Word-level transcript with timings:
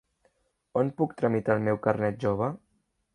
On 0.81 0.87
puc 1.01 1.13
tramitar 1.19 1.57
el 1.57 1.61
meu 1.67 1.79
carnet 1.89 2.17
jove? 2.25 2.49